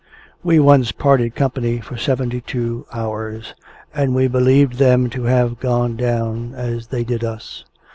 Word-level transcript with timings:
We 0.43 0.59
once 0.59 0.91
parted 0.91 1.35
company 1.35 1.79
for 1.79 1.95
seventy 1.95 2.41
two 2.41 2.87
hours, 2.91 3.53
and 3.93 4.15
we 4.15 4.27
believed 4.27 4.79
them 4.79 5.11
to 5.11 5.25
have 5.25 5.59
gone 5.59 5.95
down, 5.95 6.55
as 6.55 6.87
they 6.87 7.03
did 7.03 7.23
us. 7.23 7.65